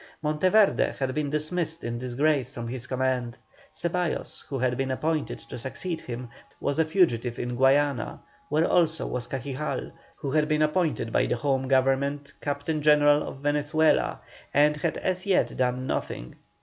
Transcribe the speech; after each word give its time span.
Monteverde 0.23 0.95
had 0.97 1.13
been 1.13 1.29
dismissed 1.29 1.83
in 1.83 1.99
disgrace 1.99 2.51
from 2.51 2.67
his 2.67 2.87
command; 2.87 3.37
Ceballos, 3.71 4.43
who 4.47 4.57
had 4.57 4.75
been 4.75 4.89
appointed 4.89 5.37
to 5.37 5.59
succeed 5.59 6.01
him, 6.01 6.29
was 6.59 6.79
a 6.79 6.85
fugitive 6.85 7.37
in 7.37 7.55
Guayana, 7.55 8.19
where 8.49 8.67
also 8.67 9.05
was 9.05 9.27
Cajigal, 9.27 9.91
who 10.15 10.31
had 10.31 10.47
been 10.47 10.63
appointed 10.63 11.13
by 11.13 11.27
the 11.27 11.35
Home 11.35 11.67
Government 11.67 12.33
Captain 12.41 12.81
General 12.81 13.21
of 13.21 13.41
Venezuela, 13.41 14.19
and 14.55 14.75
had 14.77 14.97
as 14.97 15.27
yet 15.27 15.55
done 15.55 15.85
nothing. 15.85 16.33